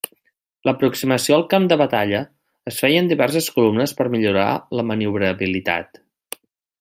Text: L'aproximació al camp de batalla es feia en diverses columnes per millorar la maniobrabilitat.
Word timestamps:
L'aproximació 0.67 1.35
al 1.35 1.43
camp 1.51 1.67
de 1.73 1.77
batalla 1.81 2.21
es 2.73 2.81
feia 2.85 3.03
en 3.03 3.11
diverses 3.13 3.51
columnes 3.59 3.95
per 3.99 4.11
millorar 4.15 4.49
la 4.81 4.87
maniobrabilitat. 4.93 6.05